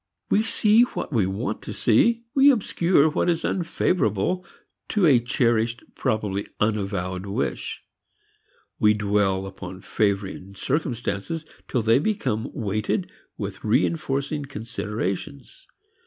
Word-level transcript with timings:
We 0.31 0.41
see 0.41 0.81
what 0.81 1.13
we 1.13 1.27
want 1.27 1.61
to 1.61 1.73
see, 1.73 2.23
we 2.33 2.49
obscure 2.49 3.07
what 3.07 3.29
is 3.29 3.45
unfavorable 3.45 4.43
to 4.89 5.05
a 5.05 5.19
cherished, 5.19 5.83
probably 5.93 6.47
unavowed, 6.59 7.27
wish. 7.27 7.83
We 8.79 8.95
dwell 8.95 9.45
upon 9.45 9.81
favoring 9.81 10.55
circumstances 10.55 11.45
till 11.67 11.83
they 11.83 11.99
become 11.99 12.49
weighted 12.51 13.11
with 13.37 13.63
reinforcing 13.63 14.45
considerations. 14.45 15.67